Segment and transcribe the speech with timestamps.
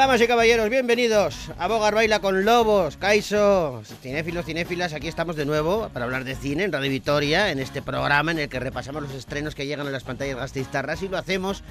[0.00, 5.44] Damas y caballeros, bienvenidos a Bogar Baila con Lobos, Kaiso, cinéfilos, cinéfilas, aquí estamos de
[5.44, 9.02] nuevo para hablar de cine en Radio Vitoria, en este programa en el que repasamos
[9.02, 11.62] los estrenos que llegan a las pantallas gastistarras y lo hacemos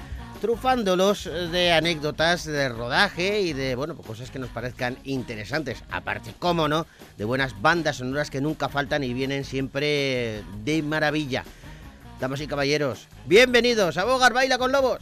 [0.42, 6.36] trufándolos de anécdotas de rodaje y de, bueno, pues cosas que nos parezcan interesantes, aparte,
[6.38, 6.86] cómo no,
[7.18, 11.46] de buenas bandas sonoras que nunca faltan y vienen siempre de maravilla.
[12.20, 15.00] Damas y caballeros, bienvenidos a Bogar Baila con Lobos.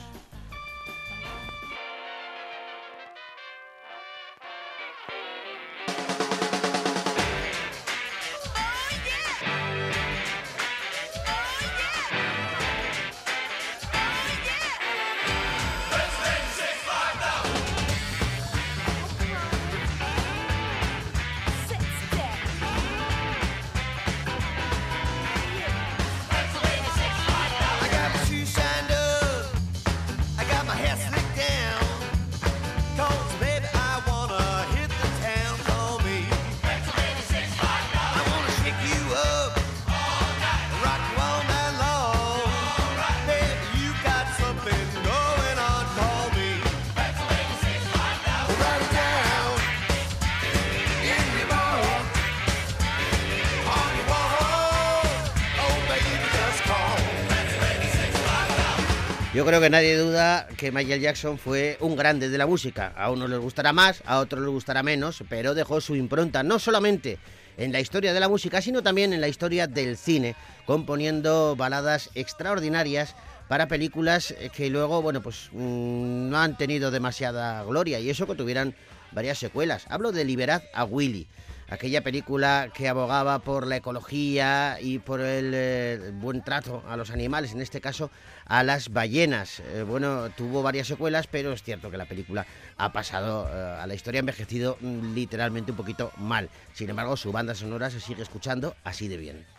[59.37, 62.91] Yo creo que nadie duda que Michael Jackson fue un grande de la música.
[62.97, 66.57] A unos les gustará más, a otros les gustará menos, pero dejó su impronta no
[66.57, 67.19] solamente
[67.55, 70.35] en la historia de la música, sino también en la historia del cine,
[70.65, 73.15] componiendo baladas extraordinarias
[73.47, 78.33] para películas que luego, bueno, pues mm, no han tenido demasiada gloria y eso que
[78.33, 78.73] tuvieran
[79.11, 79.85] varias secuelas.
[79.87, 81.27] Hablo de Liberad a Willy
[81.69, 87.11] aquella película que abogaba por la ecología y por el eh, buen trato a los
[87.11, 88.11] animales, en este caso
[88.45, 89.59] a las ballenas.
[89.59, 92.45] Eh, bueno, tuvo varias secuelas, pero es cierto que la película
[92.77, 96.49] ha pasado eh, a la historia, ha envejecido mm, literalmente un poquito mal.
[96.73, 99.56] Sin embargo, su banda sonora se sigue escuchando así de bien.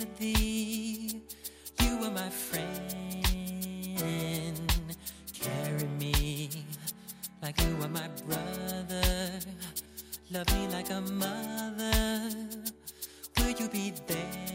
[0.00, 3.98] You were my friend.
[5.34, 6.48] Carry me
[7.42, 9.40] like you are my brother.
[10.30, 12.30] Love me like a mother.
[13.36, 14.49] Will you be there?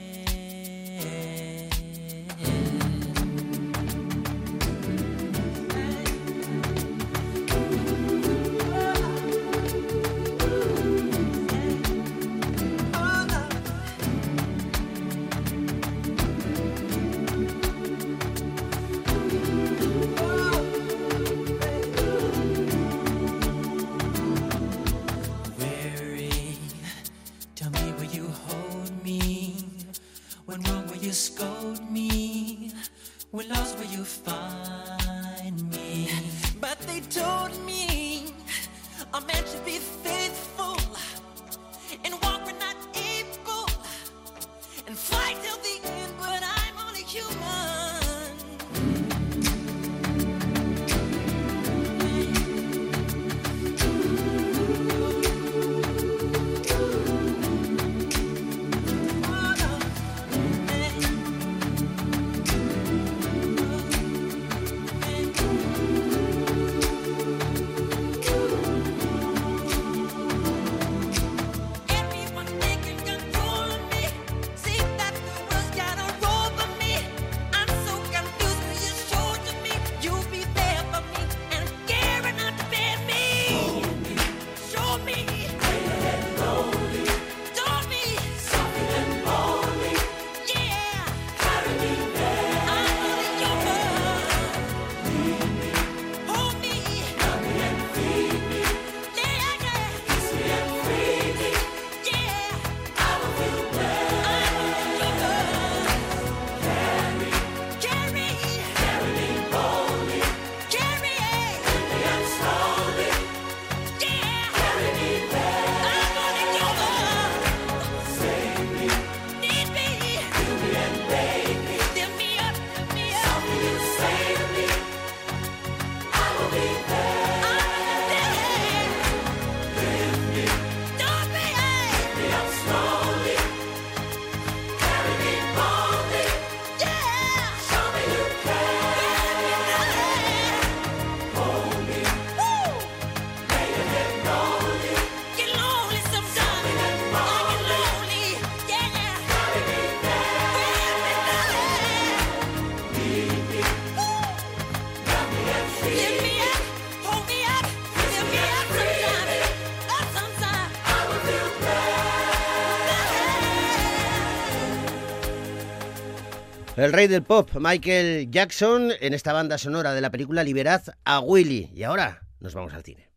[166.85, 171.19] El rey del pop, Michael Jackson, en esta banda sonora de la película Liberad a
[171.19, 171.71] Willy.
[171.73, 173.09] Y ahora nos vamos al cine.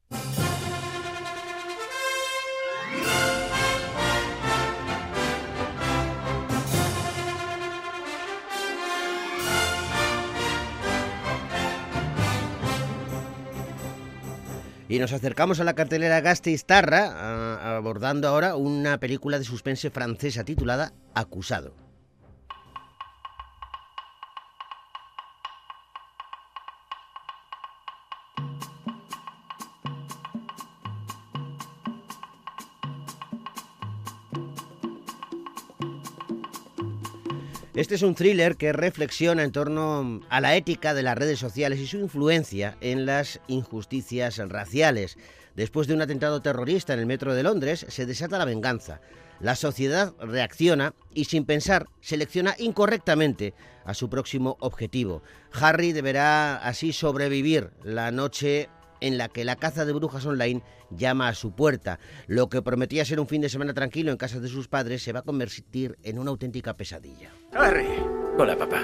[14.89, 20.95] Y nos acercamos a la cartelera Gasteiz-Tarra, abordando ahora una película de suspense francesa titulada
[21.13, 21.88] Acusado.
[37.79, 41.79] Este es un thriller que reflexiona en torno a la ética de las redes sociales
[41.79, 45.17] y su influencia en las injusticias raciales.
[45.55, 49.01] Después de un atentado terrorista en el metro de Londres, se desata la venganza.
[49.39, 53.55] La sociedad reacciona y sin pensar selecciona incorrectamente
[53.85, 55.23] a su próximo objetivo.
[55.53, 61.29] Harry deberá así sobrevivir la noche en la que la caza de brujas online llama
[61.29, 61.99] a su puerta.
[62.27, 65.13] Lo que prometía ser un fin de semana tranquilo en casa de sus padres se
[65.13, 67.31] va a convertir en una auténtica pesadilla.
[67.53, 67.87] ¡Harry!
[68.39, 68.83] Hola, papá.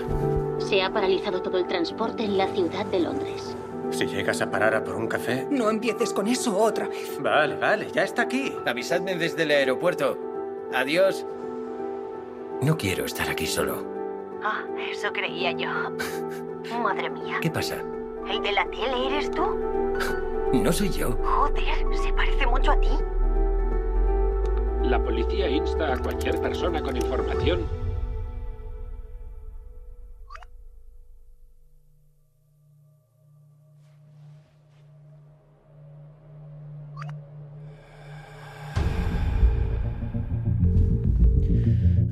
[0.58, 3.56] Se ha paralizado todo el transporte en la ciudad de Londres.
[3.90, 5.46] Si llegas a parar a por un café...
[5.50, 7.20] No empieces con eso otra vez.
[7.20, 8.52] Vale, vale, ya está aquí.
[8.67, 10.19] Avisadme desde el aeropuerto.
[10.75, 11.25] Adiós.
[12.62, 13.84] No quiero estar aquí solo.
[14.43, 15.69] Ah, eso creía yo.
[16.82, 17.38] Madre mía.
[17.40, 17.84] ¿Qué pasa?
[18.31, 19.43] ¿El de la tele eres tú?
[20.53, 21.17] No soy yo.
[21.25, 22.91] Joder, se parece mucho a ti.
[24.82, 27.67] La policía insta a cualquier persona con información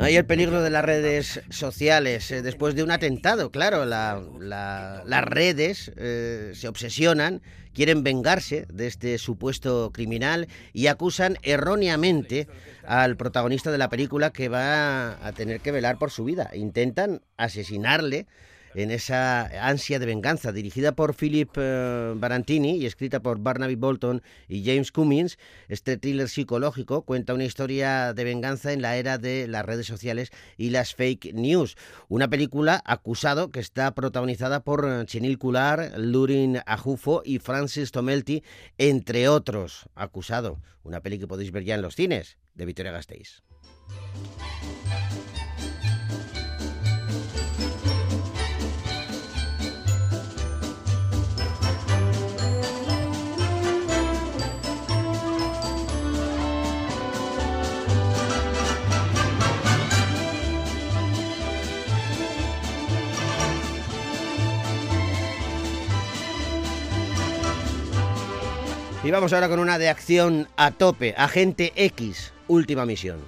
[0.03, 2.29] Hay el peligro de las redes sociales.
[2.33, 7.41] Eh, después de un atentado, claro, las redes eh, se obsesionan,
[7.73, 12.49] quieren vengarse de este supuesto criminal y acusan erróneamente
[12.85, 16.51] al protagonista de la película que va a tener que velar por su vida.
[16.53, 18.27] Intentan asesinarle
[18.75, 24.23] en esa ansia de venganza, dirigida por Philip eh, Barantini y escrita por Barnaby Bolton
[24.49, 25.39] y James Cummins.
[25.69, 30.31] Este thriller psicológico cuenta una historia de venganza en la era de las redes sociales
[30.57, 31.77] y las fake news.
[32.09, 38.43] Una película acusado que está protagonizada por eh, Chenil Cular, Lurin Ajufo y Francis Tomelty,
[38.79, 39.89] entre otros.
[39.95, 43.43] Acusado, una peli que podéis ver ya en los cines de Victoria Gasteiz.
[69.05, 71.13] Y vamos ahora con una de acción a tope.
[71.17, 73.19] Agente X, última misión.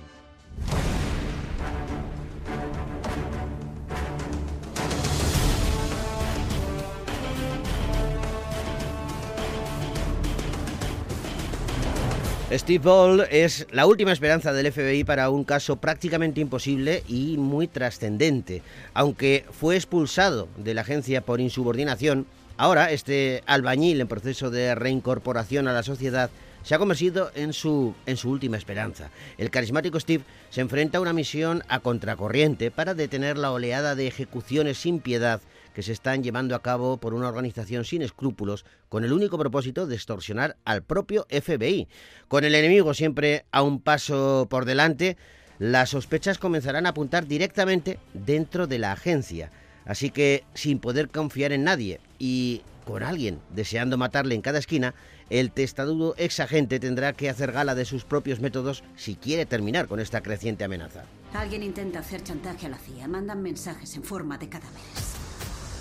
[12.52, 17.66] Steve Ball es la última esperanza del FBI para un caso prácticamente imposible y muy
[17.66, 18.62] trascendente.
[18.92, 25.66] Aunque fue expulsado de la agencia por insubordinación, Ahora, este albañil en proceso de reincorporación
[25.66, 26.30] a la sociedad
[26.62, 29.10] se ha convertido en su, en su última esperanza.
[29.38, 34.06] El carismático Steve se enfrenta a una misión a contracorriente para detener la oleada de
[34.06, 35.40] ejecuciones sin piedad
[35.74, 39.86] que se están llevando a cabo por una organización sin escrúpulos con el único propósito
[39.86, 41.88] de extorsionar al propio FBI.
[42.28, 45.16] Con el enemigo siempre a un paso por delante,
[45.58, 49.50] las sospechas comenzarán a apuntar directamente dentro de la agencia.
[49.84, 54.94] Así que, sin poder confiar en nadie y con alguien deseando matarle en cada esquina,
[55.30, 59.88] el testadudo ex agente tendrá que hacer gala de sus propios métodos si quiere terminar
[59.88, 61.04] con esta creciente amenaza.
[61.32, 63.08] Alguien intenta hacer chantaje a la CIA.
[63.08, 65.14] Mandan mensajes en forma de cadáveres.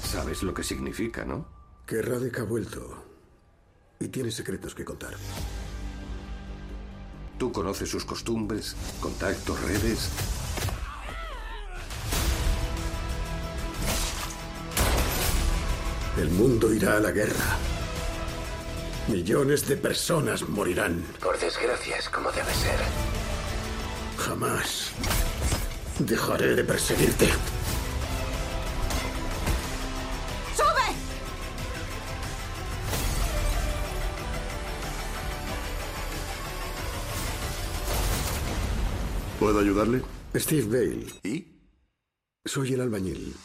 [0.03, 1.48] Sabes lo que significa, ¿no?
[1.86, 3.03] Que Radek ha vuelto.
[4.00, 5.13] Y tiene secretos que contar.
[7.38, 10.10] Tú conoces sus costumbres, contactos, redes.
[16.17, 17.58] El mundo irá a la guerra.
[19.08, 21.03] Millones de personas morirán.
[21.20, 22.79] Por desgracia es como debe ser.
[24.17, 24.91] Jamás
[26.00, 27.27] dejaré de perseguirte.
[30.55, 30.96] ¡Sube!
[39.39, 40.03] ¿Puedo ayudarle?
[40.36, 41.08] Steve Bale.
[41.24, 41.48] ¿Y?
[42.46, 43.36] Soy el albañil.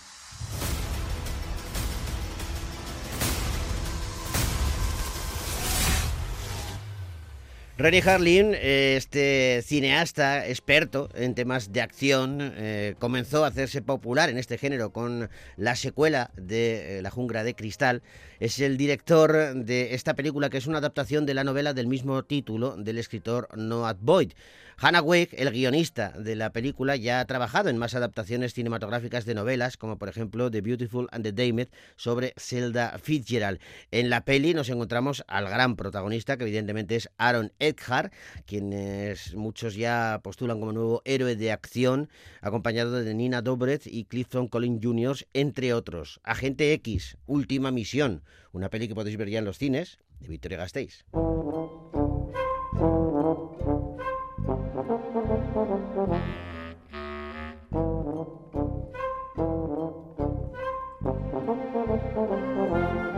[7.81, 14.37] Renny Harlin, este cineasta experto en temas de acción, eh, comenzó a hacerse popular en
[14.37, 18.03] este género con la secuela de eh, La jungla de cristal.
[18.41, 22.25] Es el director de esta película que es una adaptación de la novela del mismo
[22.25, 24.33] título del escritor Noah Boyd.
[24.81, 29.35] Hannah Wake, el guionista de la película, ya ha trabajado en más adaptaciones cinematográficas de
[29.35, 33.59] novelas, como por ejemplo The Beautiful and the Damned sobre Zelda Fitzgerald.
[33.91, 38.13] En la peli nos encontramos al gran protagonista, que evidentemente es Aaron Eckhart,
[38.47, 42.09] quienes muchos ya postulan como nuevo héroe de acción,
[42.41, 46.21] acompañado de Nina Dobrev y Clifton Collins Jr., entre otros.
[46.23, 50.59] Agente X, Última Misión, una peli que podéis ver ya en los cines, de Victoria
[50.59, 51.05] Gasteiz.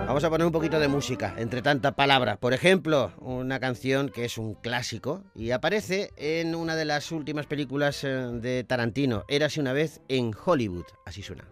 [0.06, 2.36] Vamos a poner un poquito de música, entre tanta palabra.
[2.36, 7.46] Por ejemplo, una canción que es un clásico y aparece en una de las últimas
[7.46, 10.86] películas eh, de Tarantino, Érase una vez en Hollywood.
[11.06, 11.44] Así suena.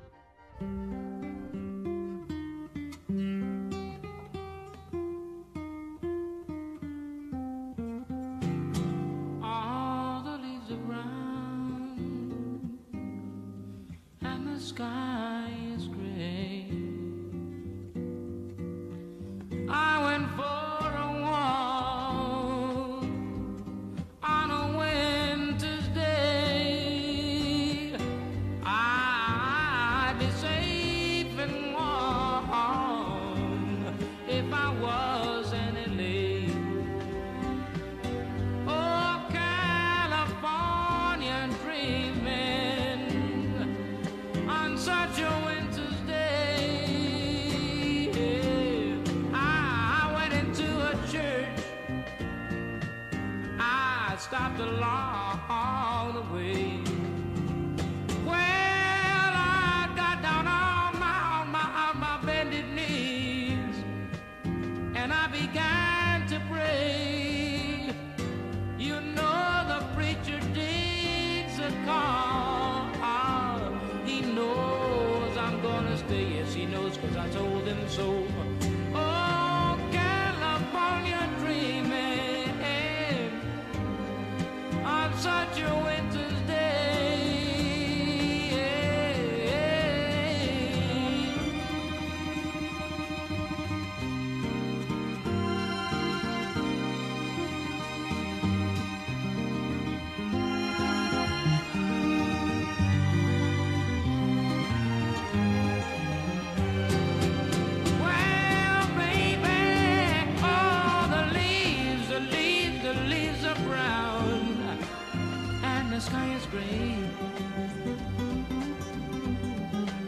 [116.37, 116.97] Is gray.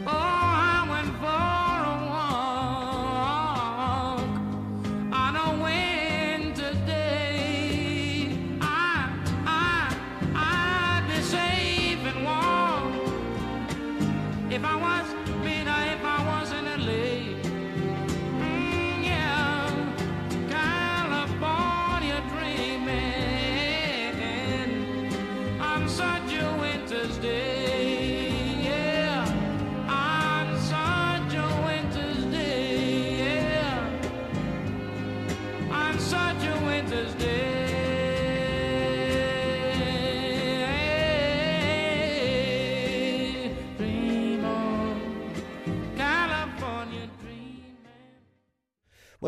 [0.05, 1.50] Oh, I went for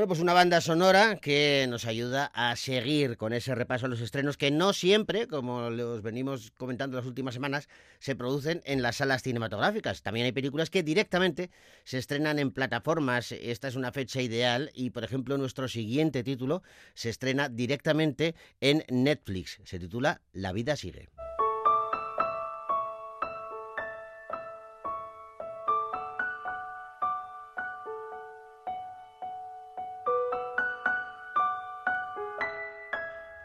[0.03, 4.01] Bueno, pues una banda sonora que nos ayuda a seguir con ese repaso a los
[4.01, 7.69] estrenos que no siempre, como los venimos comentando las últimas semanas,
[7.99, 10.01] se producen en las salas cinematográficas.
[10.01, 11.51] También hay películas que directamente
[11.85, 13.31] se estrenan en plataformas.
[13.31, 16.63] Esta es una fecha ideal y, por ejemplo, nuestro siguiente título
[16.95, 19.61] se estrena directamente en Netflix.
[19.63, 21.07] Se titula La vida sigue.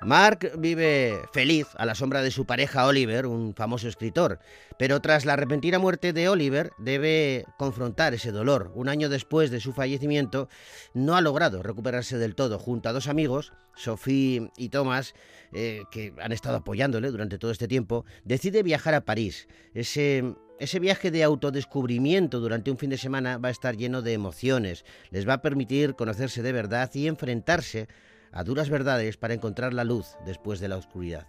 [0.09, 4.39] Mark vive feliz a la sombra de su pareja Oliver, un famoso escritor,
[4.79, 8.73] pero tras la repentina muerte de Oliver debe confrontar ese dolor.
[8.75, 10.49] Un año después de su fallecimiento
[10.95, 12.59] no ha logrado recuperarse del todo.
[12.59, 15.13] Junto a dos amigos, Sophie y Thomas,
[15.53, 19.47] eh, que han estado apoyándole durante todo este tiempo, decide viajar a París.
[19.75, 20.25] Ese
[20.59, 24.85] ese viaje de autodescubrimiento durante un fin de semana va a estar lleno de emociones,
[25.11, 27.87] les va a permitir conocerse de verdad y enfrentarse
[28.33, 31.27] a duras verdades para encontrar la luz después de la oscuridad.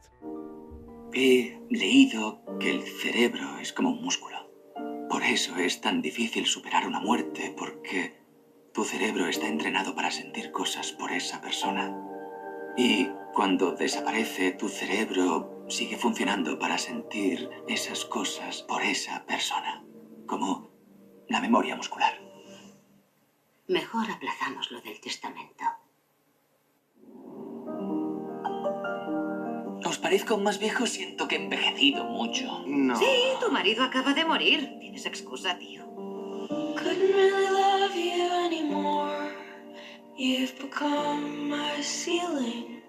[1.14, 4.38] He leído que el cerebro es como un músculo.
[5.10, 8.22] Por eso es tan difícil superar una muerte, porque
[8.74, 11.96] tu cerebro está entrenado para sentir cosas por esa persona.
[12.78, 19.84] Y cuando desaparece, tu cerebro sigue funcionando para sentir esas cosas por esa persona,
[20.28, 20.72] como
[21.28, 22.14] la memoria muscular.
[23.68, 25.64] Mejor aplazamos lo del testamento.
[29.86, 30.86] ¿Os parezco más viejo?
[30.86, 32.64] Siento que he envejecido mucho.
[32.68, 32.98] No.
[32.98, 33.06] Sí,
[33.40, 34.70] tu marido acaba de morir.
[34.80, 35.86] Tienes excusa, tío.
[36.76, 39.34] Couldn't really love you anymore.
[40.18, 42.80] You've become my ceiling.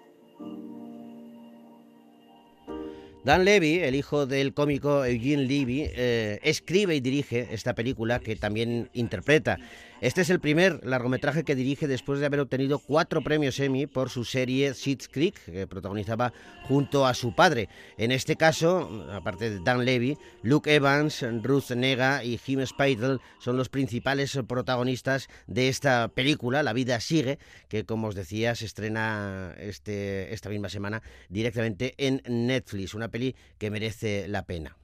[3.23, 8.35] Dan Levy, el hijo del cómico Eugene Levy, eh, escribe y dirige esta película que
[8.35, 9.59] también interpreta.
[10.01, 14.09] Este es el primer largometraje que dirige después de haber obtenido cuatro premios Emmy por
[14.09, 17.69] su serie Schitt's Creek, que protagonizaba junto a su padre.
[17.97, 23.57] En este caso, aparte de Dan Levy, Luke Evans, Ruth Nega y Jim Speitel son
[23.57, 27.37] los principales protagonistas de esta película, La vida sigue,
[27.69, 33.35] que como os decía se estrena este, esta misma semana directamente en Netflix, una peli
[33.59, 34.77] que merece la pena.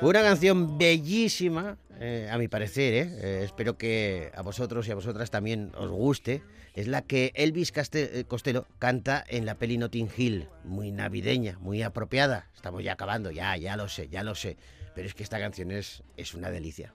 [0.00, 3.18] Una canción bellísima, eh, a mi parecer, ¿eh?
[3.20, 6.42] Eh, espero que a vosotros y a vosotras también os guste.
[6.74, 7.72] Es la que Elvis
[8.28, 12.48] Costello canta en la peli Notting Hill, muy navideña, muy apropiada.
[12.54, 14.56] Estamos ya acabando, ya, ya lo sé, ya lo sé.
[14.94, 16.94] Pero es que esta canción es, es una delicia.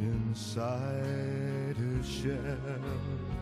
[0.00, 3.39] inside her shell.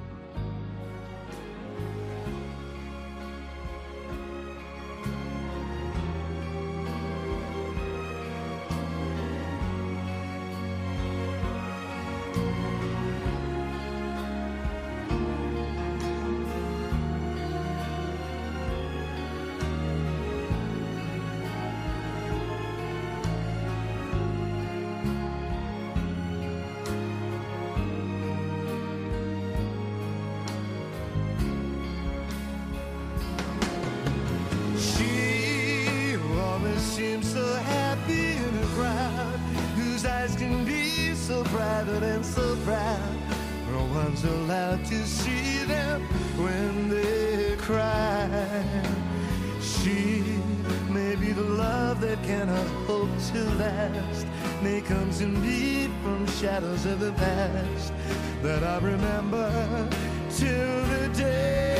[43.72, 46.02] No one's allowed to see them
[46.36, 48.28] when they cry.
[49.60, 50.22] She
[50.88, 54.26] may be the love that cannot hope to last.
[54.62, 57.92] May comes indeed from shadows of the past
[58.42, 59.88] that I remember
[60.30, 61.77] till the day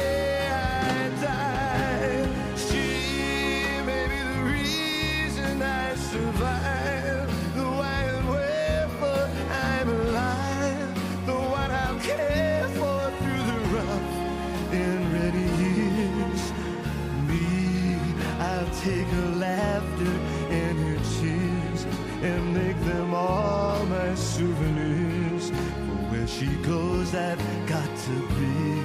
[27.12, 28.82] knows I've got to be.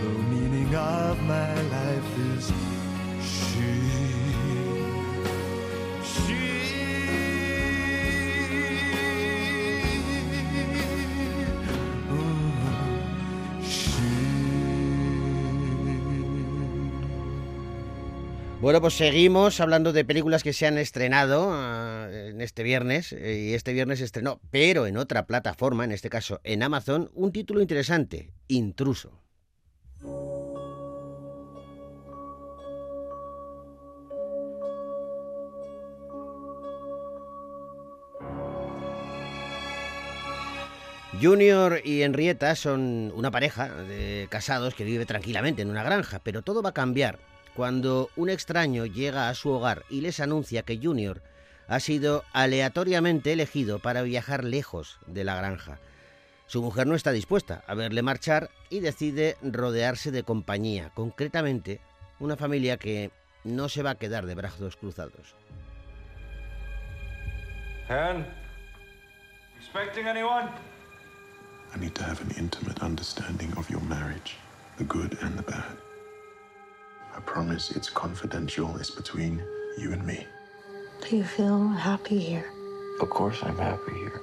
[0.00, 2.52] The meaning of my life is
[3.22, 4.07] she.
[18.68, 23.14] Bueno, pues seguimos hablando de películas que se han estrenado ah, en este viernes.
[23.14, 27.32] eh, Y este viernes estrenó, pero en otra plataforma, en este caso en Amazon, un
[27.32, 29.22] título interesante, Intruso.
[41.22, 46.42] Junior y Henrietta son una pareja de casados que vive tranquilamente en una granja, pero
[46.42, 47.18] todo va a cambiar
[47.54, 51.22] cuando un extraño llega a su hogar y les anuncia que Junior
[51.68, 55.78] ha sido aleatoriamente elegido para viajar lejos de la granja.
[56.46, 61.80] Su mujer no está dispuesta a verle marchar y decide rodearse de compañía, concretamente
[62.20, 63.10] una familia que
[63.44, 65.34] no se va a quedar de brazos cruzados.
[69.58, 70.48] Expecting anyone?
[71.74, 74.36] I need to have an intimate understanding of your marriage,
[74.78, 75.87] the good and the bad.
[77.18, 79.42] I promise it's confidential, it's between
[79.76, 80.24] you and me.
[81.00, 82.52] Do you feel happy here?
[83.00, 84.22] Of course I'm happy here.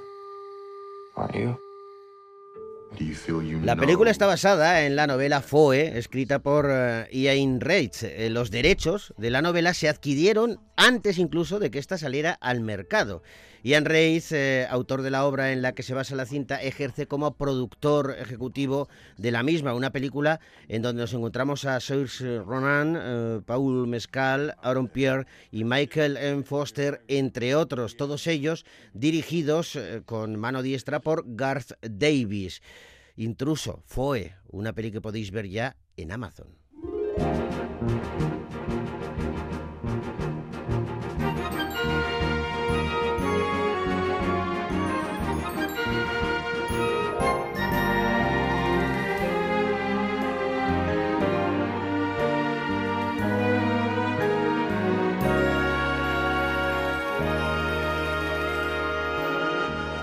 [1.18, 1.58] Aren't you?
[3.64, 8.04] La película está basada en la novela Foe, escrita por eh, Ian Reitz.
[8.04, 12.62] Eh, Los derechos de la novela se adquirieron antes incluso de que ésta saliera al
[12.62, 13.24] mercado.
[13.64, 17.08] Ian Reitz, eh, autor de la obra en la que se basa la cinta, ejerce
[17.08, 23.44] como productor ejecutivo de la misma, una película en donde nos encontramos a Saoirse Ronan,
[23.46, 26.44] Paul Mescal, Aaron Pierre y Michael M.
[26.44, 32.62] Foster, entre otros, todos ellos dirigidos con mano diestra por Garth Davis.
[33.18, 36.58] Intruso, Foe, una peli que podéis ver ya en Amazon.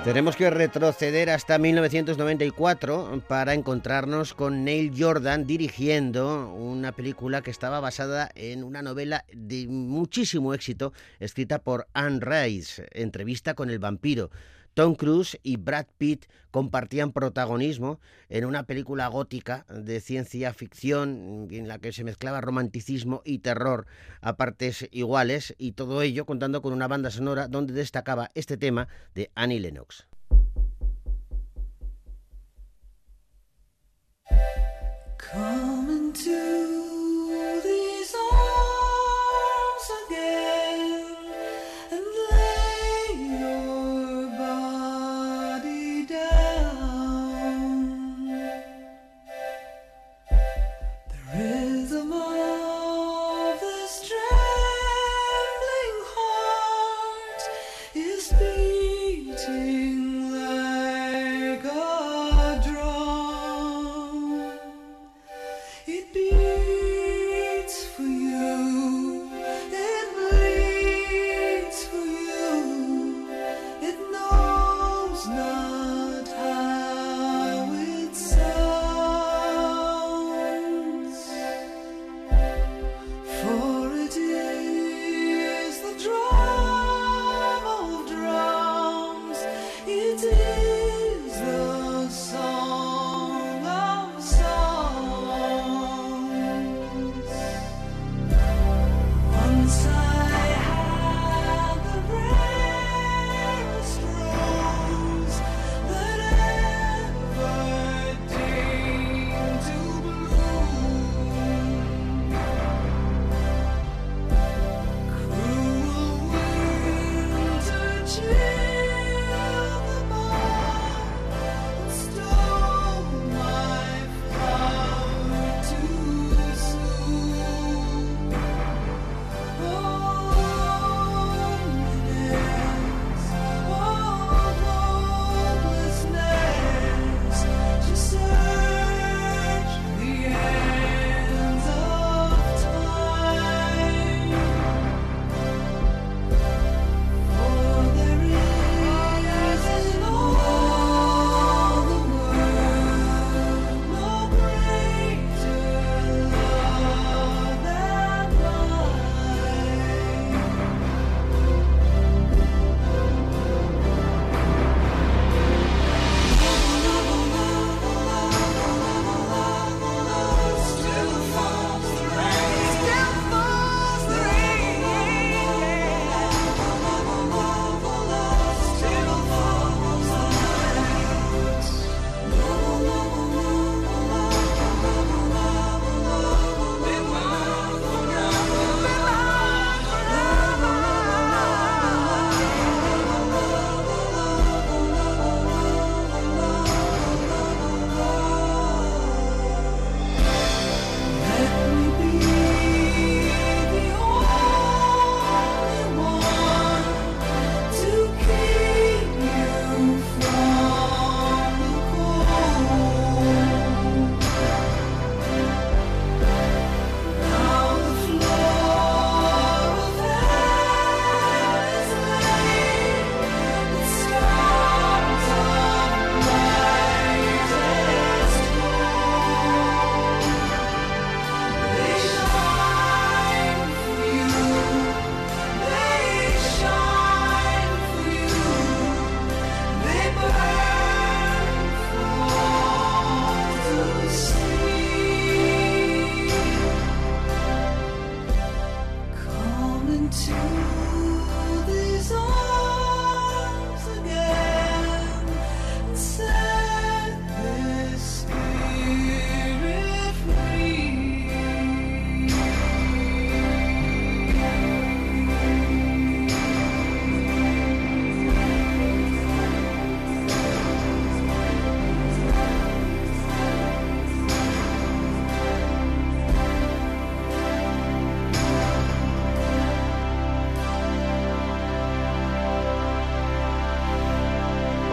[0.04, 7.78] Tenemos que retroceder hasta 1994 para encontrarnos con Neil Jordan dirigiendo una película que estaba
[7.78, 14.30] basada en una novela de muchísimo éxito escrita por Anne Rice, Entrevista con el vampiro.
[14.74, 21.68] Tom Cruise y Brad Pitt compartían protagonismo en una película gótica de ciencia ficción en
[21.68, 23.86] la que se mezclaba romanticismo y terror
[24.20, 28.88] a partes iguales y todo ello contando con una banda sonora donde destacaba este tema
[29.14, 30.06] de Annie Lennox.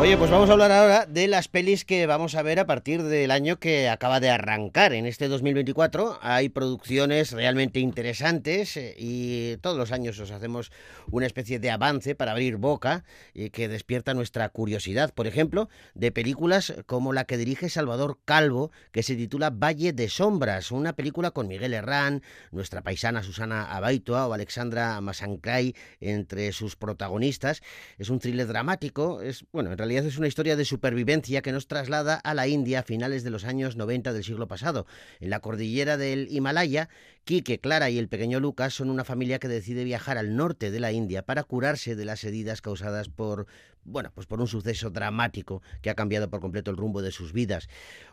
[0.10, 3.04] Oye, pues vamos a hablar ahora de las pelis que vamos a ver a partir
[3.04, 4.92] del año que acaba de arrancar.
[4.94, 10.72] En este 2024 hay producciones realmente interesantes eh, y todos los años os hacemos
[11.12, 13.04] una especie de avance para abrir boca
[13.36, 15.14] y que despierta nuestra curiosidad.
[15.14, 20.10] Por ejemplo, de películas como la que dirige Salvador Calvo, que se titula Valle de
[20.10, 26.76] Sombras, una película con Miguel Herrán, nuestra paisana Susana Abaitoa o Alexandra Masancray entre sus
[26.76, 27.62] protagonistas.
[28.00, 31.68] Es un thriller dramático, es, bueno, en realidad es una historia de supervivencia que nos
[31.68, 34.86] traslada a la India a finales de los años 90 del siglo pasado.
[35.20, 36.90] En la cordillera del Himalaya,
[37.24, 40.80] Quique, Clara y el pequeño Lucas son una familia que decide viajar al norte de
[40.80, 43.48] la India para curarse de las heridas causadas por
[43.90, 47.34] bueno, pues por un suceso dramático que ha cambiado por completo el rumbo de sus
[47.34, 47.68] vidas.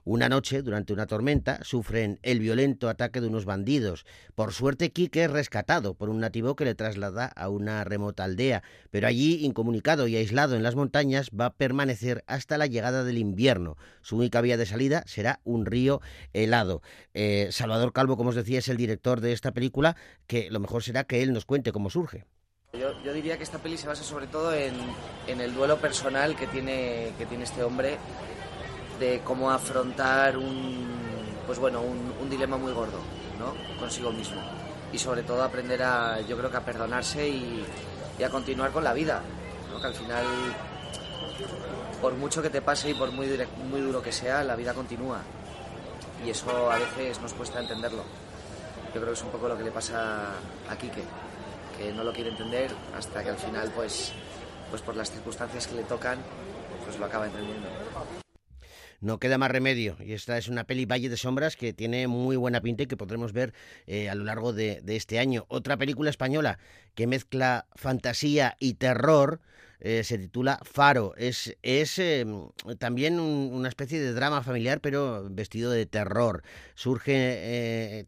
[0.04, 4.06] Una noche, durante una tormenta, sufren el violento ataque de unos bandidos.
[4.34, 8.62] Por suerte, Quique es rescatado por un nativo que le traslada a una remota aldea,
[8.90, 13.18] pero allí, incomunicado y aislado en las montañas, va a permanecer hasta la llegada del
[13.18, 13.76] invierno.
[14.02, 16.00] Su única vía de salida será un río
[16.32, 16.82] helado.
[17.14, 20.82] Eh, Salvador Calvo, como os decía, es el director de esta película, que lo mejor
[20.82, 22.24] será que él nos cuente cómo surge.
[22.78, 24.74] Yo, diría que esta peli se basa sobre todo en,
[25.26, 27.98] el duelo personal que tiene, que tiene este hombre
[29.00, 30.86] de cómo afrontar un,
[31.46, 32.98] pues bueno, un, dilema muy gordo
[33.38, 33.54] ¿no?
[33.78, 34.40] consigo mismo.
[34.92, 37.64] Y sobre todo aprender a, yo creo que a perdonarse y,
[38.24, 39.22] a continuar con la vida.
[39.80, 40.24] Que al final,
[42.00, 43.28] por mucho que te pase y por muy,
[43.68, 45.20] muy duro que sea, la vida continúa.
[46.24, 48.04] Y eso a veces nos cuesta entenderlo.
[48.94, 50.30] Yo creo que es un poco lo que le pasa
[50.68, 51.02] a Quique
[51.76, 54.12] que no lo quiere entender hasta que al final, pues,
[54.70, 56.18] pues por las circunstancias que le tocan,
[56.84, 57.68] pues lo acaba entendiendo.
[59.00, 59.96] No queda más remedio.
[60.00, 62.96] Y esta es una peli Valle de Sombras que tiene muy buena pinta y que
[62.96, 63.52] podremos ver
[63.86, 65.44] eh, a lo largo de, este año.
[65.48, 66.58] Otra película española
[66.94, 69.40] que mezcla fantasía y terror.
[69.80, 71.14] Eh, se titula Faro.
[71.16, 76.42] Es, es em, también una especie de drama familiar, pero vestido de terror.
[76.74, 78.06] Surge, eh,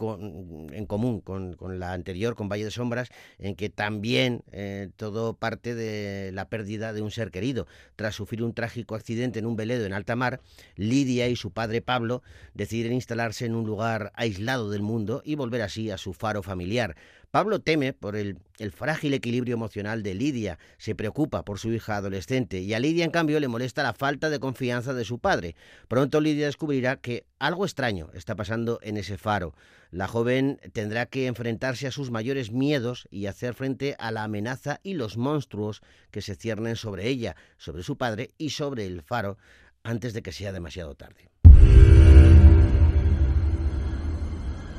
[0.00, 3.08] en común con, la anterior, con Valle de Sombras,
[3.38, 7.66] en que también eh, todo parte de la pérdida de un ser querido.
[7.96, 10.40] Tras sufrir un trágico accidente en un veledo en alta mar,
[10.76, 12.22] Lidia y su padre Pablo
[12.54, 16.96] deciden instalarse en un lugar aislado del mundo y volver así a su faro familiar.
[17.30, 18.38] Pablo teme por el,
[18.72, 23.10] frágil equilibrio emocional de Lidia, se preocupa por su hija adolescente y a Lidia en
[23.10, 25.54] cambio le molesta la falta de confianza de su padre.
[25.88, 29.54] Pronto Lidia descubrirá que algo extraño está pasando en ese faro.
[29.90, 34.80] La joven tendrá que enfrentarse a sus mayores miedos y hacer frente a la amenaza
[34.82, 39.36] y los monstruos que se ciernen sobre ella, sobre su padre y sobre el faro
[39.82, 41.28] antes de que sea demasiado tarde.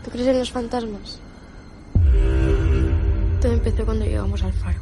[0.04, 1.22] ¿Tú crees en los fantasmas?
[3.42, 4.80] Todo empezó cuando llegamos al faro.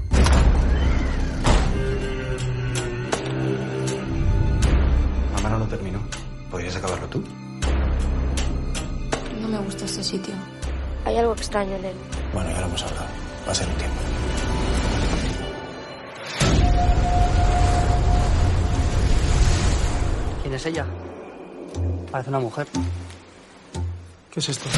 [5.34, 6.00] Mamá no lo terminó.
[6.50, 7.24] ¿Podrías acabarlo tú?
[9.42, 10.34] No me gusta este sitio.
[11.06, 11.96] Hay algo extraño en él.
[12.34, 13.06] Bueno, ya lo hemos hablado.
[13.48, 13.98] Va a ser un tiempo.
[20.42, 20.86] ¿Quién es ella?
[22.12, 22.68] Parece una mujer.
[24.32, 24.70] ¿Qué es esto?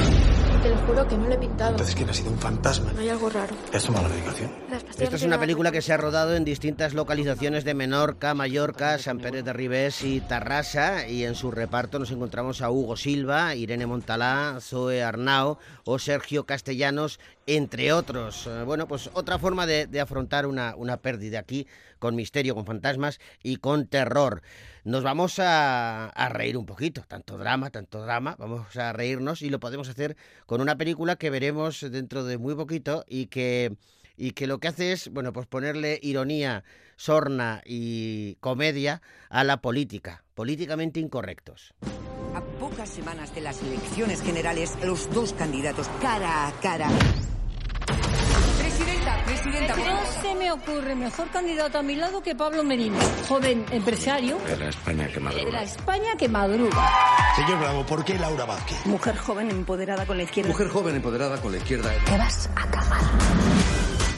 [0.62, 1.72] Te lo juro que no lo he pintado.
[1.72, 2.92] Entonces, ¿quién ha sido un fantasma?
[3.00, 3.56] hay algo raro.
[3.74, 4.52] ¿Has tomado la medicación?
[5.00, 9.20] Esta es una película que se ha rodado en distintas localizaciones de Menorca, Mallorca, San
[9.20, 11.08] Pérez de Ribés y Tarrasa.
[11.08, 16.46] Y en su reparto nos encontramos a Hugo Silva, Irene Montalá, Zoe Arnao o Sergio
[16.46, 17.20] Castellanos,
[17.56, 18.46] entre otros.
[18.48, 23.20] Eh, bueno, pues otra forma de, afrontar una, una pérdida aquí, con misterio, con fantasmas
[23.44, 24.42] y con terror.
[24.84, 29.60] Nos vamos a, reír un poquito, tanto drama, tanto drama, vamos a reírnos y lo
[29.60, 33.76] podemos hacer con una película que veremos dentro de muy poquito y que,
[34.16, 36.64] y que lo que hace es, bueno, pues ponerle ironía,
[36.98, 41.74] sorna y comedia a la política, políticamente incorrectos.
[42.36, 46.90] A pocas semanas de las elecciones generales, los dos candidatos cara a cara
[48.80, 49.76] Presidenta, presidenta.
[49.76, 54.38] No se me ocurre mejor candidato a mi lado que Pablo Merino, joven empresario.
[54.40, 55.46] De la España que madruga.
[55.46, 56.90] De la España que madruga.
[57.36, 58.86] Señor Bravo, ¿por qué Laura Vázquez?
[58.86, 60.50] Mujer joven empoderada con la izquierda.
[60.50, 61.92] Mujer joven empoderada con la izquierda.
[62.06, 63.02] Te vas a acabar.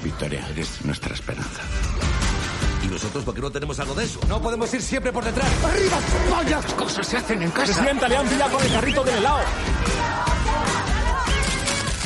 [0.04, 1.62] Victoria, eres nuestra esperanza.
[2.84, 4.20] ¿Y nosotros por qué no tenemos algo de eso?
[4.28, 5.50] No podemos ir siempre por detrás.
[5.64, 6.62] ¡Arriba, España!
[6.62, 7.66] Las cosas se hacen en casa.
[7.74, 9.40] Presidenta, le han pillado con el carrito del helado.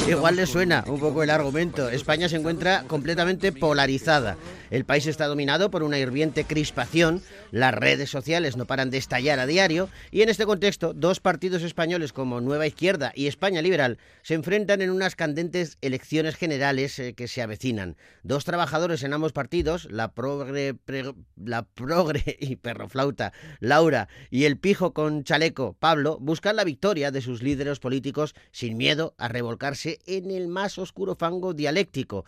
[0.08, 1.90] Igual le suena un poco el argumento.
[1.90, 4.38] España se encuentra completamente polarizada.
[4.76, 9.40] El país está dominado por una hirviente crispación, las redes sociales no paran de estallar
[9.40, 14.00] a diario y en este contexto dos partidos españoles como Nueva Izquierda y España Liberal
[14.22, 17.96] se enfrentan en unas candentes elecciones generales eh, que se avecinan.
[18.24, 20.76] Dos trabajadores en ambos partidos, la progre,
[21.42, 27.22] la progre y perroflauta Laura y el pijo con chaleco Pablo, buscan la victoria de
[27.22, 32.26] sus líderes políticos sin miedo a revolcarse en el más oscuro fango dialéctico.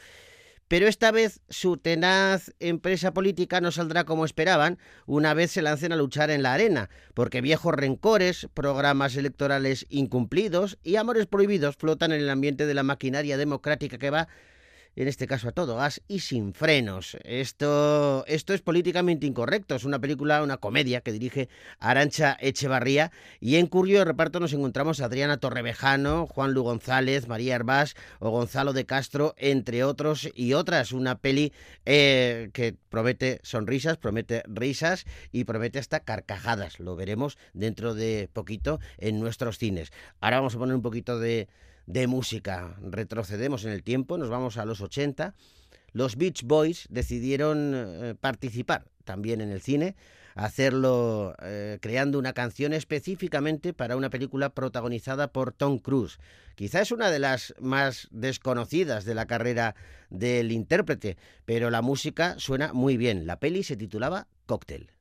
[0.67, 5.93] Pero esta vez su tenaz empresa política no saldrá como esperaban una vez se lancen
[5.93, 12.11] a luchar en la arena, porque viejos rencores, programas electorales incumplidos y amores prohibidos flotan
[12.11, 14.27] en el ambiente de la maquinaria democrática que va
[15.01, 17.17] en este caso a todo gas y sin frenos.
[17.23, 19.75] Esto, esto es políticamente incorrecto.
[19.75, 24.99] Es una película, una comedia que dirige Arancha Echevarría y en cuyo reparto nos encontramos
[24.99, 30.53] a Adriana Torrevejano, Juan Lu González, María Herbás o Gonzalo de Castro, entre otros y
[30.53, 30.91] otras.
[30.91, 31.53] Una peli
[31.85, 36.79] eh, que promete sonrisas, promete risas y promete hasta carcajadas.
[36.79, 39.91] Lo veremos dentro de poquito en nuestros cines.
[40.21, 41.47] Ahora vamos a poner un poquito de
[41.87, 42.75] de música.
[42.81, 45.33] Retrocedemos en el tiempo, nos vamos a los 80.
[45.93, 49.95] Los Beach Boys decidieron eh, participar también en el cine,
[50.35, 56.19] hacerlo eh, creando una canción específicamente para una película protagonizada por Tom Cruise.
[56.55, 59.75] Quizá es una de las más desconocidas de la carrera
[60.09, 63.25] del intérprete, pero la música suena muy bien.
[63.25, 64.96] La peli se titulaba Cocktail.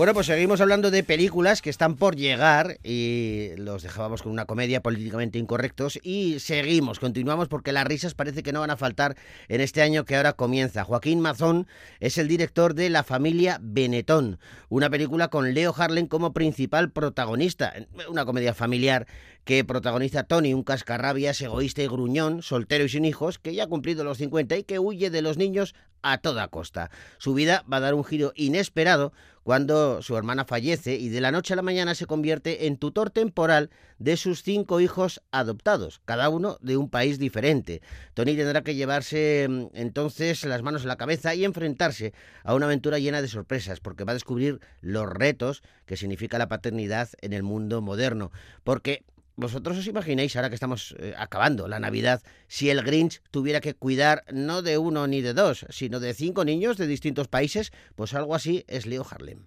[0.00, 4.46] Bueno, pues seguimos hablando de películas que están por llegar y los dejábamos con una
[4.46, 9.14] comedia políticamente incorrectos y seguimos, continuamos porque las risas parece que no van a faltar
[9.48, 10.84] en este año que ahora comienza.
[10.84, 11.66] Joaquín Mazón
[11.98, 14.38] es el director de La familia Benetón,
[14.70, 17.74] una película con Leo Harlem como principal protagonista,
[18.08, 19.06] una comedia familiar
[19.44, 23.68] que protagoniza Tony, un cascarrabias egoísta y gruñón, soltero y sin hijos, que ya ha
[23.68, 26.90] cumplido los 50 y que huye de los niños a toda costa.
[27.18, 31.32] Su vida va a dar un giro inesperado cuando su hermana fallece y de la
[31.32, 36.28] noche a la mañana se convierte en tutor temporal de sus cinco hijos adoptados, cada
[36.28, 37.80] uno de un país diferente.
[38.14, 42.12] Tony tendrá que llevarse mm, entonces las manos en la cabeza y enfrentarse
[42.44, 46.48] a una aventura llena de sorpresas, porque va a descubrir los retos que significa la
[46.48, 48.30] paternidad en el mundo moderno.
[48.62, 49.04] Porque
[49.40, 53.72] ¿Vosotros os imagináis, ahora que estamos eh, acabando la Navidad, si el Grinch tuviera que
[53.72, 57.72] cuidar no de uno ni de dos, sino de cinco niños de distintos países?
[57.96, 59.46] Pues algo así es Leo Harlem.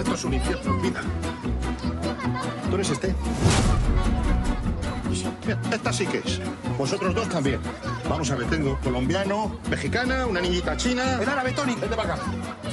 [0.00, 1.00] Esto es un infierno, vida.
[2.68, 3.14] ¿Tú eres este?
[5.72, 6.40] Esta sí que es.
[6.76, 7.60] Vosotros dos también.
[8.08, 11.18] Vamos a ver, tengo colombiano, mexicana, una niñita china.
[11.20, 12.22] El árabe, Tony, vete para acá.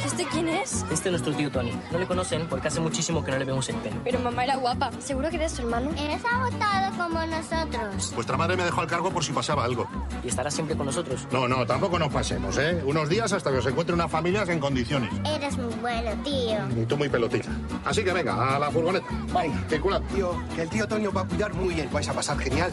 [0.06, 0.86] ¿Este quién es?
[0.92, 1.72] Este es nuestro tío Tony.
[1.92, 3.98] No le conocen porque hace muchísimo que no le vemos el pelo.
[4.04, 4.92] Pero mamá era guapa.
[5.00, 5.92] ¿Seguro que eres su hermano?
[5.98, 8.14] Eres agotado como nosotros.
[8.16, 9.88] Vuestra madre me dejó al cargo por si pasaba algo.
[10.24, 11.28] Y estará siempre con nosotros.
[11.32, 12.82] No, no, tampoco nos pasemos, ¿eh?
[12.86, 15.12] Unos días hasta que os encuentre una familia en condiciones.
[15.26, 16.82] Eres muy bueno, tío.
[16.82, 17.50] Y tú muy pelotita.
[17.84, 19.06] Así que venga, a la furgoneta.
[19.34, 20.02] Venga, circulad.
[20.14, 21.90] Tío, que el tío Tony os va a cuidar muy bien.
[21.92, 22.72] Vais a pasar genial.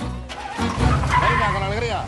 [1.20, 2.04] Venga, con alegría.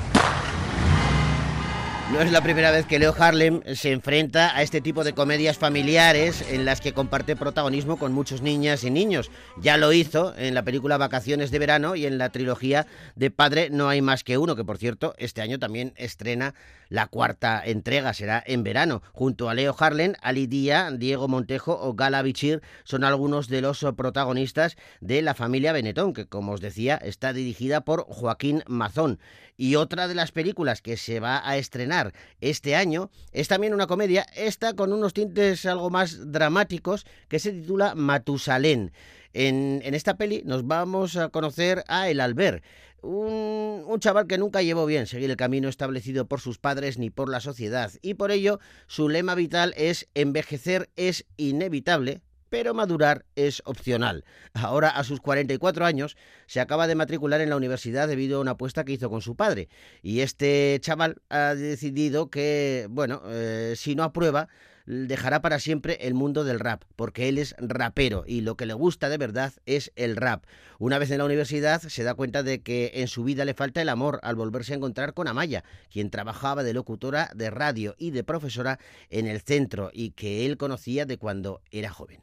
[2.12, 5.56] No es la primera vez que Leo Harlem se enfrenta a este tipo de comedias
[5.56, 9.30] familiares en las que comparte protagonismo con muchos niñas y niños.
[9.56, 12.86] Ya lo hizo en la película Vacaciones de Verano y en la trilogía
[13.16, 16.54] de Padre No hay más que uno, que por cierto este año también estrena
[16.90, 19.02] la cuarta entrega, será en verano.
[19.12, 23.84] Junto a Leo Harlem, Ali Díaz, Diego Montejo o Gala Bichir son algunos de los
[23.96, 29.18] protagonistas de La familia Benetón, que como os decía está dirigida por Joaquín Mazón.
[29.56, 31.93] Y otra de las películas que se va a estrenar
[32.40, 37.52] este año es también una comedia, esta con unos tintes algo más dramáticos, que se
[37.52, 38.92] titula Matusalén.
[39.32, 42.64] En, esta peli nos vamos a conocer a El Albert,
[43.02, 47.10] un, un, chaval que nunca llevó bien seguir el camino establecido por sus padres ni
[47.10, 52.22] por la sociedad, y por ello su lema vital es envejecer es inevitable,
[52.54, 54.24] pero madurar es opcional.
[54.52, 58.52] Ahora, a sus 44 años, se acaba de matricular en la universidad debido a una
[58.52, 59.68] apuesta que hizo con su padre.
[60.02, 64.46] Y este chaval ha decidido que, bueno, eh, si no aprueba,
[64.86, 68.74] dejará para siempre el mundo del rap, porque él es rapero y lo que le
[68.74, 70.44] gusta de verdad es el rap.
[70.78, 73.82] Una vez en la universidad se da cuenta de que en su vida le falta
[73.82, 78.12] el amor al volverse a encontrar con Amaya, quien trabajaba de locutora de radio y
[78.12, 78.78] de profesora
[79.10, 82.20] en el centro y que él conocía de cuando era joven.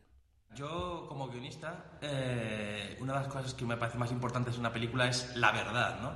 [0.53, 4.73] Yo, como guionista, eh, una de las cosas que me parece más importantes en una
[4.73, 6.11] película es la verdad, ¿no?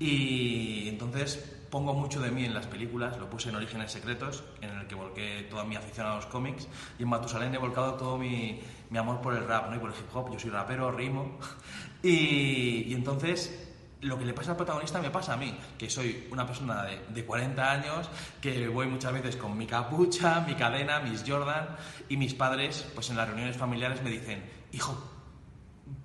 [0.00, 1.36] Y entonces
[1.70, 4.96] pongo mucho de mí en las películas, lo puse en Orígenes Secretos, en el que
[4.96, 6.66] volqué toda mi afición a los cómics,
[6.98, 8.60] y en Matusalén he volcado todo mi,
[8.90, 9.76] mi amor por el rap, ¿no?
[9.76, 11.38] Y por el hip hop, yo soy rapero, rimo,
[12.02, 13.65] y, y entonces
[14.06, 17.00] lo que le pasa al protagonista me pasa a mí, que soy una persona de,
[17.08, 18.08] de, 40 años,
[18.40, 21.68] que voy muchas veces con mi capucha, mi cadena, mis Jordan,
[22.08, 24.42] y mis padres, pues en las reuniones familiares me dicen,
[24.72, 24.96] hijo,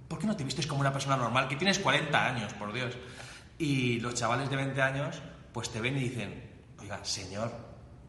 [0.08, 1.48] ¿por qué no te vistes como una persona normal?
[1.48, 2.98] Que tienes 40 años, por Dios.
[3.58, 5.22] Y los chavales de 20 años,
[5.54, 7.52] pues te ven y dicen, oiga, señor,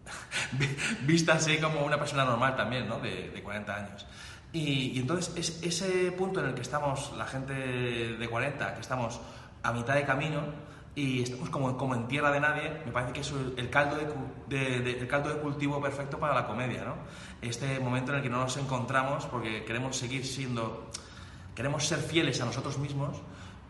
[1.03, 2.99] vístase como una persona normal también, ¿no?
[2.99, 4.07] De, de 40 años.
[4.53, 8.81] Y, y entonces es ese punto en el que estamos, la gente de 40, que
[8.81, 9.21] estamos
[9.63, 10.41] a mitad de camino
[10.95, 13.97] y estamos como, como en tierra de nadie, me parece que es el caldo
[14.49, 16.97] de, el caldo de cultivo perfecto para la comedia, ¿no?
[17.41, 20.91] Este momento en el que no nos encontramos porque queremos seguir siendo,
[21.55, 23.17] queremos ser fieles a nosotros mismos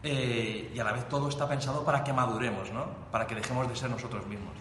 [0.02, 2.86] eh, y a la vez todo está pensado para que maduremos, ¿no?
[3.12, 4.54] Para que dejemos de ser nosotros mismos.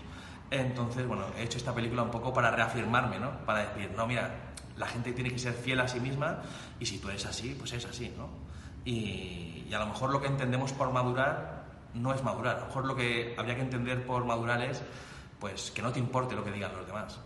[0.52, 3.44] Entonces, bueno, he hecho esta película un poco para reafirmarme, ¿no?
[3.46, 6.42] Para decir, no, mira, la gente tiene que ser fiel a sí misma
[6.80, 8.28] y si tú eres así, pues es así, ¿no?
[8.86, 12.58] Y, y, a lo mejor lo que entendemos por madurar no es madurar.
[12.58, 14.82] A lo mejor lo que habría que entender por madurar es
[15.40, 17.20] pues que no te importe lo que digan los demás.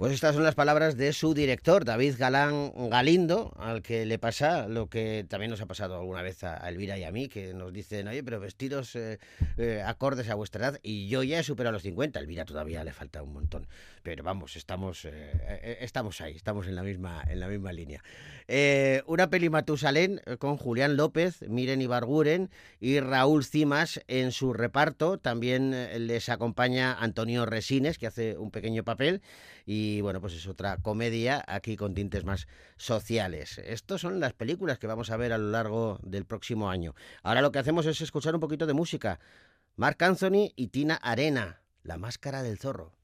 [0.00, 4.66] Pues estas son las palabras de su director, David Galán Galindo, al que le pasa
[4.66, 7.70] lo que también nos ha pasado alguna vez a Elvira y a mí, que nos
[7.70, 9.18] dicen, oye, pero vestidos eh,
[9.58, 12.82] eh, acordes a vuestra edad, y yo ya he superado los 50, a Elvira todavía
[12.82, 13.66] le falta un montón,
[14.02, 18.02] pero vamos, estamos, eh, estamos ahí, estamos en la misma, en la misma línea.
[19.06, 25.70] una peli Matusalén con Julián López, Miren Ibarguren y Raúl Cimas en su reparto, también
[26.06, 29.22] les acompaña Antonio Resines, que hace un pequeño papel,
[29.66, 33.58] y bueno, pues es otra comedia aquí con tintes más sociales.
[33.58, 36.94] Estas son las películas que vamos a ver a lo largo del próximo año.
[37.22, 39.20] Ahora lo que hacemos es escuchar un poquito de música.
[39.76, 42.99] Mark Anthony y Tina Arena, La Máscara del Zorro.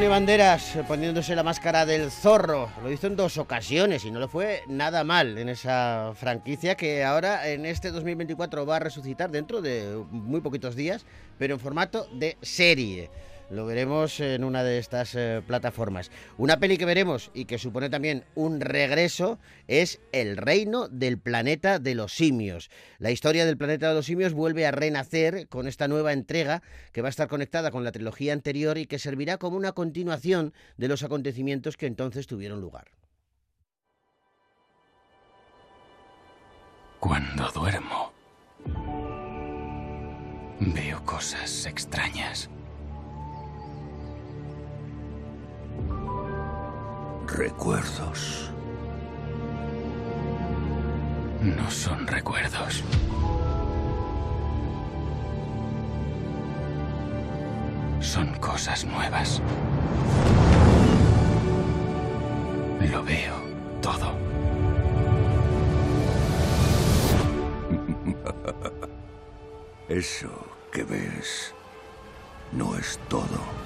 [0.00, 2.70] Antonio Banderas poniéndose la máscara del zorro.
[2.82, 7.04] Lo hizo en dos ocasiones y no le fue nada mal en esa franquicia que
[7.04, 11.04] ahora en este 2024 va a resucitar dentro de muy poquitos días,
[11.38, 13.10] pero en formato de serie.
[13.50, 16.12] Lo veremos en una de estas eh, plataformas.
[16.38, 21.80] Una peli que veremos y que supone también un regreso es El reino del planeta
[21.80, 22.70] de los simios.
[22.98, 27.02] La historia del planeta de los simios vuelve a renacer con esta nueva entrega que
[27.02, 30.86] va a estar conectada con la trilogía anterior y que servirá como una continuación de
[30.86, 32.92] los acontecimientos que entonces tuvieron lugar.
[37.00, 38.12] Cuando duermo,
[40.60, 42.48] veo cosas extrañas.
[47.36, 48.50] Recuerdos.
[51.40, 52.82] No son recuerdos.
[58.00, 59.40] Son cosas nuevas.
[62.90, 63.36] Lo veo
[63.80, 64.12] todo.
[69.88, 70.28] Eso
[70.72, 71.54] que ves
[72.52, 73.59] no es todo.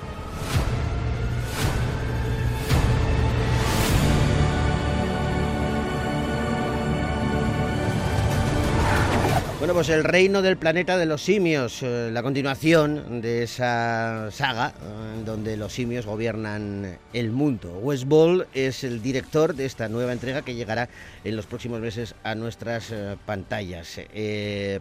[9.64, 14.74] Bueno, pues el reino del planeta de los simios, eh, la continuación de esa saga
[14.78, 17.78] eh, donde los simios gobiernan el mundo.
[17.78, 20.90] Wes Ball es el director de esta nueva entrega que llegará
[21.24, 24.00] en los próximos meses a nuestras eh, pantallas.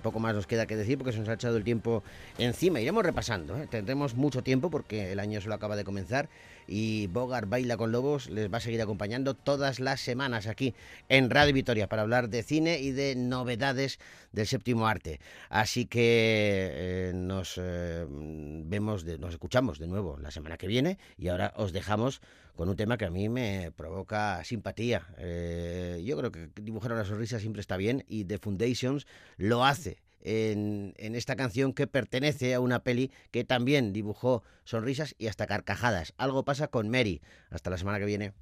[0.01, 2.03] Poco más nos queda que decir porque se nos ha echado el tiempo
[2.37, 2.81] encima.
[2.81, 6.27] Iremos repasando, tendremos mucho tiempo porque el año solo acaba de comenzar
[6.75, 10.73] y Bogart Baila con Lobos les va a seguir acompañando todas las semanas aquí
[11.07, 13.99] en Radio Vitoria para hablar de cine y de novedades
[14.31, 15.19] del séptimo arte.
[15.49, 21.27] Así que eh, nos eh, vemos, nos escuchamos de nuevo la semana que viene y
[21.27, 22.21] ahora os dejamos
[22.55, 25.05] con un tema que a mí me provoca simpatía.
[25.19, 29.05] Eh, yo creo que dibujar una sonrisa siempre está bien y The Foundations
[29.37, 35.27] lo hace en, esta canción que pertenece a una peli que también dibujó sonrisas y
[35.27, 36.13] hasta carcajadas.
[36.17, 37.21] Algo pasa con Mary.
[37.49, 38.33] Hasta la semana que viene.